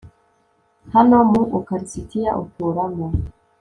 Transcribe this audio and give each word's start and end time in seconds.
hano, 0.93 1.17
mu 1.31 1.41
ukarisitiya 1.59 2.31
uturamo 2.43 3.05